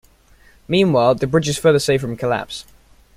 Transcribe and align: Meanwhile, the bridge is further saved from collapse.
Meanwhile, 0.67 1.13
the 1.13 1.27
bridge 1.27 1.47
is 1.47 1.59
further 1.59 1.77
saved 1.77 2.01
from 2.01 2.17
collapse. 2.17 2.65